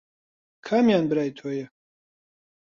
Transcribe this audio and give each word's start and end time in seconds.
کامیان 0.65 1.03
برای 1.09 1.31
تۆیە؟ 1.37 1.65